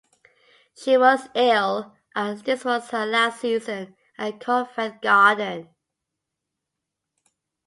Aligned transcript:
She 0.75 0.97
was 0.97 1.29
ill 1.35 1.95
and 2.15 2.39
this 2.39 2.65
was 2.65 2.89
her 2.89 3.05
last 3.05 3.41
season 3.41 3.95
at 4.17 4.39
Covent 4.39 4.99
Garden. 4.99 5.69